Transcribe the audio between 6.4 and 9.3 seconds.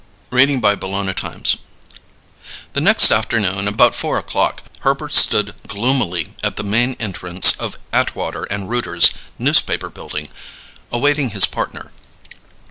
at the main entrance of Atwater & Rooter's